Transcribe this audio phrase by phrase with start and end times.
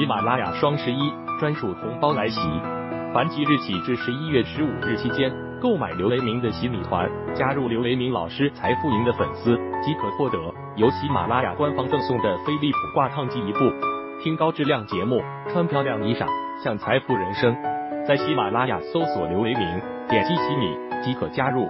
[0.00, 2.40] 喜马拉雅双十一专属红包来袭，
[3.12, 5.30] 凡即日起至十一月十五日期间
[5.60, 10.38] 购买刘雷明的洗米团，加入刘雷明老师财富营的粉丝，即可获得
[10.76, 13.58] 由喜马拉雅官方赠送的飞利浦挂烫机一部，
[14.22, 15.20] 听高质量节目，
[15.52, 16.26] 穿漂亮衣裳，
[16.64, 17.54] 享财富人生。
[18.08, 21.68] 在喜马拉雅搜索刘雷明，点击洗米即可加入。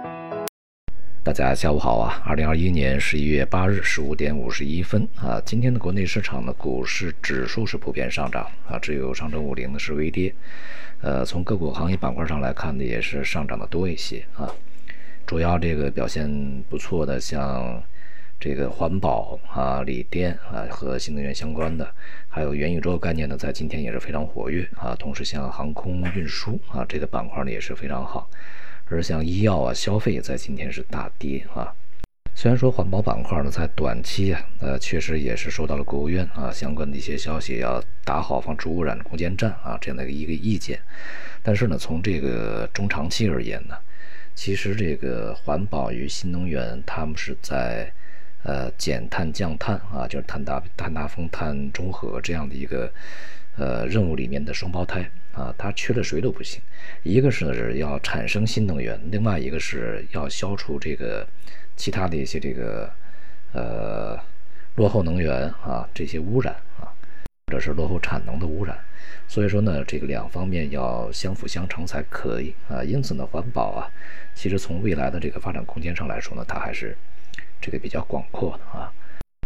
[1.23, 2.19] 大家下午好啊！
[2.25, 10.33] 二零二一年十一月八日十五点五十一分啊，今天的国内市场呢，股市指数是普遍上涨啊，只有上证五零呢是微跌。
[11.01, 14.49] 呃，从个股行业板块上来看呢，也是上涨的多一些啊。
[15.27, 16.27] 主要这个表现
[16.67, 17.83] 不错的，像
[18.39, 21.87] 这个环保啊、锂电啊和新能源相关的，
[22.29, 24.95] 还有元宇宙概念呢，在今天也是非常活跃啊。
[24.97, 28.27] 同时，像航空运输啊这个板块呢，也是非常好。
[28.91, 31.73] 而像医药啊、消费在今天是大跌啊。
[32.35, 40.79] 虽然说环保板块呢，在短期啊，呃，确实也是受到了国务院啊相关的一些消息，要打好防止污染攻坚战啊这样的一个意见。
[41.43, 43.75] 但是呢，从这个中长期而言呢，
[44.33, 47.91] 其实这个环保与新能源，他们是在
[48.43, 52.91] 呃减碳降碳啊，就是碳达碳达峰、碳中和这样的一个
[53.57, 55.09] 呃任务里面的双胞胎。
[55.33, 56.61] 啊，它缺了谁都不行。
[57.03, 61.27] 一个是要产生新能源，另外一个是要消除这个
[61.75, 62.91] 其他的一些这个
[63.53, 64.19] 呃
[64.75, 66.91] 落后能源啊这些污染啊，
[67.47, 68.77] 或者是落后产能的污染。
[69.27, 72.83] 所以说呢，这个两方面要相辅相成才可以啊。
[72.83, 73.87] 因此呢，环保啊，
[74.35, 76.97] 其实从未来的这个发展空间上来说呢，它还是
[77.61, 78.91] 这个比较广阔的啊。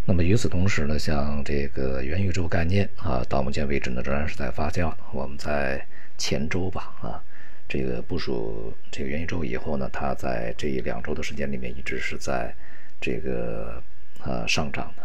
[0.07, 4.93] 那么与此同时呢，像这个元宇宙概念啊，到目前为止呢，仍然是在发酵。
[5.11, 5.83] 我们在
[6.15, 7.23] 前周吧啊，
[7.67, 12.53] 这个部署这个元宇宙以后呢，它在这一两周的时间里面一直是在
[13.01, 13.81] 这个
[14.23, 15.03] 呃上涨的。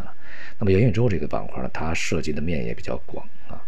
[0.58, 3.58] 那么元宇宙这个板块呢，它涉及的面也比较广啊。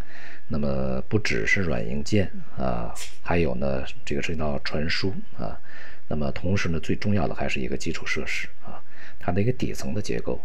[0.48, 5.58] 那么不只是软硬件啊，还有呢这个涉及到传输啊。
[6.08, 8.78] 那么同时呢，最重要的还是一个基础设施啊，
[9.18, 10.38] 它的一个底层的结构。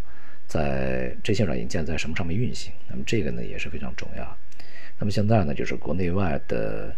[0.48, 2.72] 在这些软硬件在什么上面运行？
[2.88, 4.38] 那么这个呢也是非常重要。
[4.98, 6.96] 那么现在呢，就是国内外的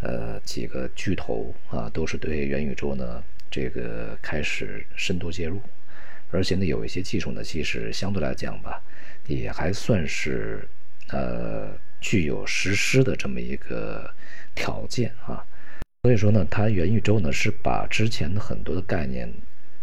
[0.00, 5.60] 呃几个巨头啊，都是对元宇宙呢这个开始深度介入，
[6.30, 8.80] 而且呢有一些技术呢，其实相对来讲吧，
[9.26, 10.66] 也还算是
[11.08, 14.10] 呃具有实施的这么一个
[14.54, 15.44] 条件啊。
[16.02, 19.30] 所以说呢，它元宇宙呢是把之前的很多的概念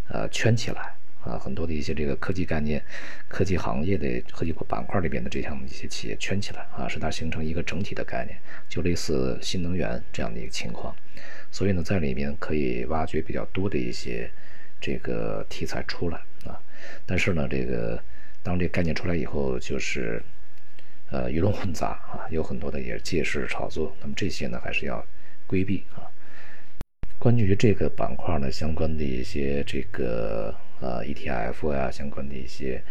[0.08, 0.96] 呃圈起来。
[1.24, 2.84] 啊，很多的一些这个科技概念、
[3.28, 8.38] 科技行业的科技板块里边的这样的一些企业圈起来啊，使它形成一个整体的概念，
[8.68, 10.96] 就类似新能源这样的一个情况。
[11.52, 14.30] 所以呢，在里面可以挖掘比较多的一些
[14.80, 16.60] 这个题材出来啊。
[17.06, 18.02] 但是呢，这个
[18.42, 20.24] 当这个概念出来以后，就是
[21.12, 23.96] 呃鱼龙混杂啊，有很多的也是借势炒作。
[24.02, 25.06] 那么这些呢，还是要
[25.46, 26.10] 规避啊。
[27.20, 32.84] 关于这个板块呢，相关的一些这个呃 ETF 呀，相关的一些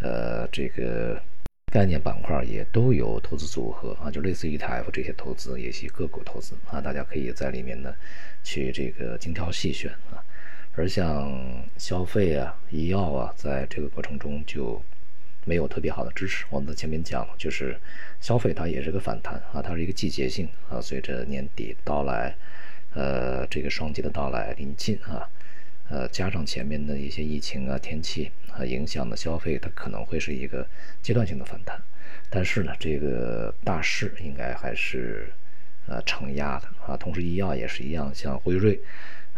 [0.00, 1.20] 呃这个
[1.66, 7.94] 概念板块也都有投资组合啊，就类似 ETF 这些投资，也是个股投资啊，大家可以在里面呢
[8.42, 10.18] 去这个精挑细选啊。
[10.74, 11.30] 而像
[11.76, 14.82] 消费啊、医药啊，在这个过程中就
[15.44, 16.44] 没有特别好的支持。
[16.50, 17.78] 我们在前面讲了，就是
[18.20, 22.34] 消费它也是个反弹啊，它是一个季节性啊，随着年底到来。
[22.96, 25.28] 呃，这个双节的到来临近啊，
[25.90, 30.66] 呃，加上前面的一些疫情啊、天气啊影响的消费，它可能会是一个
[31.02, 31.80] 阶段性的反弹。
[32.30, 35.30] 但是呢，这个大势应该还是
[35.86, 36.96] 呃承压的啊。
[36.96, 38.80] 同时，医药也是一样，像辉瑞，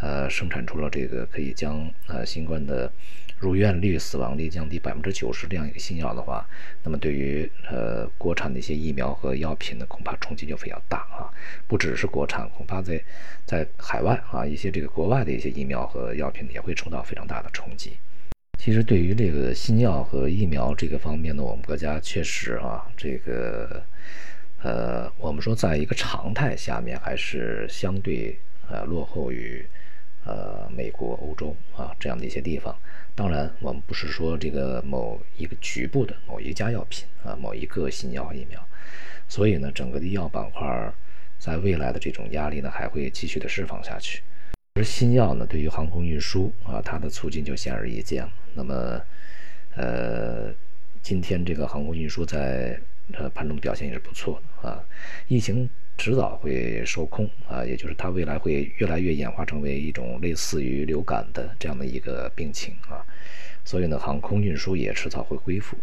[0.00, 2.92] 呃，生产出了这个可以将呃新冠的。
[3.38, 6.48] 入院率、死亡率降低百分之九十这样一个新药的话，
[6.82, 11.28] 那么对于呃国产的一些疫苗和药品呢，恐怕冲击就非常大啊！
[11.66, 12.98] 不只是国产，恐怕在
[13.44, 17.98] 在海外啊一些这个国外的一些疫苗和药品也会受到非常大的冲击。
[18.58, 23.82] 其实对于这个新药和疫苗这个方面呢，我们国家确实啊，这个
[24.62, 28.38] 呃，我们说在一个常态下面还是相对
[28.70, 29.62] 呃落后于
[30.26, 32.76] 呃美国、欧洲啊这样的一些地方。
[33.14, 38.62] 当然，我们不是说这个某一个局部的某一家药品啊，某一个新药疫苗，
[39.26, 40.92] 所以呢，整个的医药板块
[41.38, 44.22] 在未来的这种压力呢，还会继续的释放下去。
[44.74, 48.32] 而新药呢，对于航空运输啊，它的促进就显而易见了。
[48.52, 49.00] 那么，
[49.76, 50.52] 呃，
[51.00, 52.78] 今天这个航空运输在
[53.14, 54.84] 呃盘中表现也是不错的啊，
[55.28, 55.70] 疫情。
[55.98, 63.04] 迟早会受控啊，也就是它未来会越来越演化成为一种类似于流感的这样的一个病情啊，
[63.64, 65.76] 所以呢，航空运输也迟早会恢复。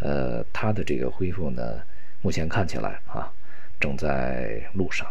[0.00, 1.82] 呃，它的这个恢复呢，
[2.22, 3.30] 目前看起来啊，
[3.80, 5.06] 正在路上。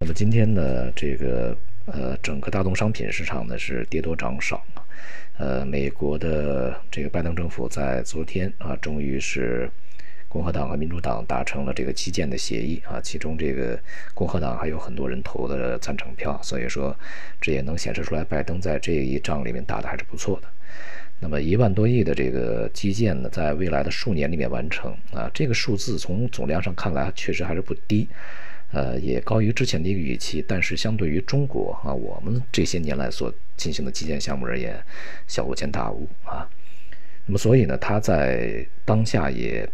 [0.00, 1.56] 那么今天呢，这个
[1.86, 4.62] 呃，整个大宗商品市场呢是跌多涨少。
[5.38, 9.70] 呃，美国的这个拜登政府在昨天啊，终于是
[10.36, 13.78] 共和党和民主党达成了这个基建的协议啊，其中这个
[14.12, 16.94] 共和党还有很多人投的赞成票，所以说
[17.40, 20.48] 这也能显示出来，拜登在这一仗里面打的还是不错的。
[21.20, 28.06] 那么一万多亿的这个基建呢，在未来的数年里面完成啊，这个数字从总量上看来确实还是不低，
[28.72, 30.44] 呃，也高于之前的一个预期。
[30.46, 34.78] 但是相对于中国啊，我们这些年来所进行的基建项目而言，
[35.26, 36.46] 小巫见大巫啊。
[37.24, 39.68] 那么所以呢，他在当下也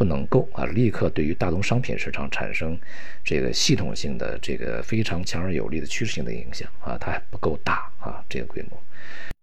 [0.00, 2.74] 不能够啊，立刻对于大宗商品市场产生
[3.22, 8.82] 这个系统性的、这个非常强而有力的趋势性的影响啊，它还不够大啊，这个规模。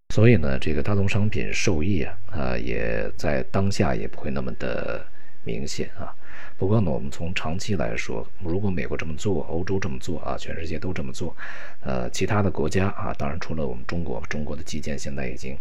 [0.09, 5.05] 所以呢，这个大宗商品受益啊，啊，也在当下也不会那么的
[5.43, 6.11] 明显啊。
[6.57, 11.37] 不过呢，我们从长期来说，如果美国这么做，欧洲这么做啊，全世界都这么做，
[11.81, 15.55] 呃，其他的国家啊，当然除了我们中国，中国的基建现在已经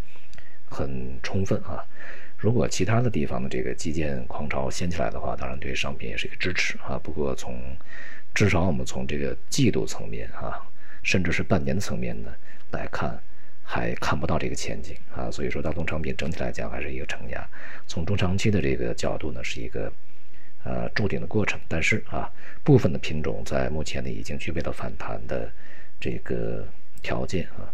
[0.71, 1.85] 很充分啊。
[2.37, 7.01] 如果其他的地方的这个基建狂潮掀起来的话，当然对商品也是一个支持啊。
[7.03, 7.59] 不过从
[8.35, 10.61] 至少我们从这个季度层面啊，
[11.03, 12.31] 甚至是半年层面呢
[12.71, 13.19] 来看。
[13.69, 17.45] 还看不到这个前景啊，所以说大宗商品整体来讲还是一个承压。
[17.89, 19.93] 从中长期的这个角度呢，是一个
[20.63, 21.59] 呃注定的过程。
[21.67, 22.31] 但是啊，
[22.63, 25.51] 部分的品种在目前呢已经具备了反弹的
[25.99, 26.65] 这个
[27.03, 27.67] 条件啊。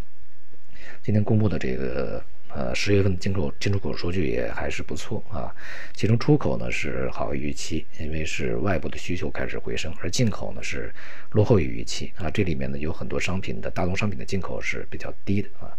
[1.03, 2.25] 今天公布的这个。
[2.55, 5.55] 呃，十月份的进口进出口数据也还是不错啊，
[5.95, 10.93] 其中出口呢是好于预期，因为是外部的需求开始回升，而进口呢是
[11.31, 12.31] 落后于预期啊。
[12.31, 15.73] 这里面呢有很多商品的大宗商品的进口是比较低的啊，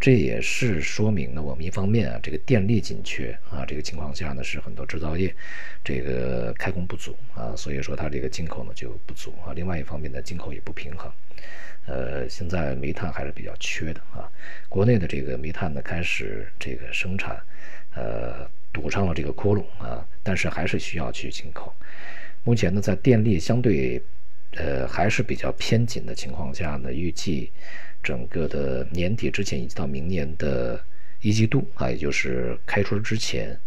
[0.00, 5.32] 这也是说明呢我们一方面啊这个电力紧缺啊这个情况下呢是很多制造业
[5.84, 9.52] 这个开工不足啊，所以说它这个进口呢就不足啊。
[9.54, 11.08] 另外一方面呢进口也不平衡。
[11.88, 14.28] 呃，现在煤炭还是比较缺的啊，
[14.68, 17.40] 国内的这个煤炭呢开始这个生产，
[17.94, 21.74] 呃，堵上了这个窟窿啊，但是还是需要去进口。
[22.44, 24.02] 目前呢，在电力相对
[24.56, 27.50] 呃还是比较偏紧的情况下呢，预计
[28.02, 30.78] 整个的年底之前，以及到明年的
[31.22, 33.58] 一季度啊，也就是开春之前，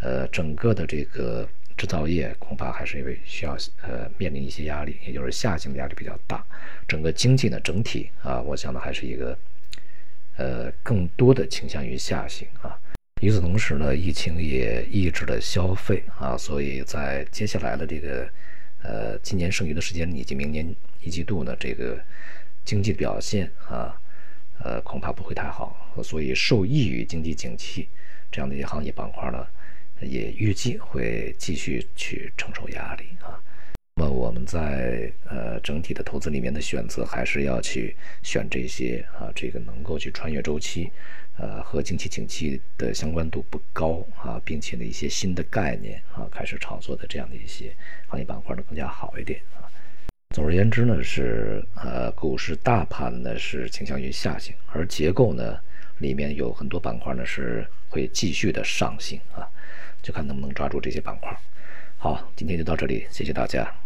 [0.00, 1.48] 呃，整个的这个。
[1.76, 6.44] 制造业恐怕还是因为需要呃面临一些压力，也就是下行的压力比较大。
[6.86, 9.38] 整个经济呢整体啊，我想呢还是一个
[10.36, 12.78] 呃更多的倾向于下行啊。
[13.20, 18.28] 与此同时呢，疫情也抑制了消费啊，所以在接下来的这个
[18.82, 21.98] 呃今年剩余的时间以及明年一季度呢，这个
[22.64, 23.98] 经济表现啊
[24.62, 25.92] 呃恐怕不会太好。
[26.02, 27.88] 所以受益于经济景气
[28.30, 29.46] 这样的一些行业板块呢。
[30.04, 33.40] 也预计会继续去承受压力啊。
[33.96, 40.90] 那么我们在呃整体的投资里面的选择，还是要去选这些啊，这个能够去穿越周期，
[41.38, 47.72] 呃和经济景气的相关度不高啊，并且呢一些新的概念啊开始炒作的这样的一些
[48.08, 49.70] 行业板块呢更加好一点啊。
[50.34, 55.56] 总而言之呢，是呃股市大盘呢是倾向于下行，而结构呢
[55.98, 59.46] 里面有很多板块呢是会继续的上行啊。
[60.04, 61.34] 就看能不能抓住这些板块。
[61.96, 63.84] 好，今天就到这里，谢谢大家。